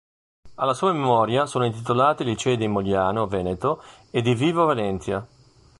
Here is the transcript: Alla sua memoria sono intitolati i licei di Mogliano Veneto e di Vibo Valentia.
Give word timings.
Alla 0.55 0.73
sua 0.73 0.93
memoria 0.93 1.45
sono 1.45 1.63
intitolati 1.63 2.23
i 2.23 2.25
licei 2.25 2.57
di 2.57 2.67
Mogliano 2.67 3.27
Veneto 3.27 3.83
e 4.09 4.23
di 4.23 4.33
Vibo 4.33 4.65
Valentia. 4.65 5.27